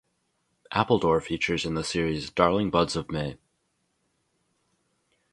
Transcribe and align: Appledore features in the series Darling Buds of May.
Appledore 0.71 1.21
features 1.21 1.63
in 1.63 1.75
the 1.75 1.83
series 1.83 2.31
Darling 2.31 2.71
Buds 2.71 2.95
of 2.95 3.11
May. 3.11 3.37